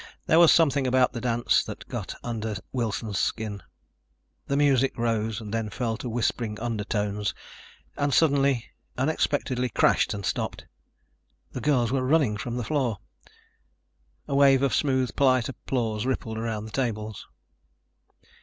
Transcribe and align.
There 0.25 0.39
was 0.39 0.51
something 0.51 0.87
about 0.87 1.13
the 1.13 1.21
dance 1.21 1.63
that 1.63 1.87
got 1.87 2.15
under 2.23 2.55
Wilson's 2.71 3.19
skin. 3.19 3.61
The 4.47 4.57
music 4.57 4.97
rose, 4.97 5.43
then 5.45 5.69
fell 5.69 5.95
to 5.97 6.09
whispering 6.09 6.59
undertones 6.59 7.35
and 7.95 8.11
suddenly, 8.11 8.65
unexpectedly, 8.97 9.69
crashed 9.69 10.15
and 10.15 10.25
stopped. 10.25 10.65
The 11.51 11.61
girls 11.61 11.91
were 11.91 12.03
running 12.03 12.35
from 12.37 12.57
the 12.57 12.63
floor. 12.63 12.97
A 14.27 14.33
wave 14.35 14.63
of 14.63 14.73
smooth, 14.73 15.15
polite 15.15 15.49
applause 15.49 16.07
rippled 16.07 16.39
around 16.39 16.65
the 16.65 16.71
tables. 16.71 17.27